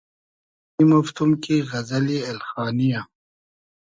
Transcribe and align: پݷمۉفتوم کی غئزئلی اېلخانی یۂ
پݷمۉفتوم 0.73 1.31
کی 1.43 1.55
غئزئلی 1.69 2.17
اېلخانی 2.27 2.87
یۂ 2.93 3.01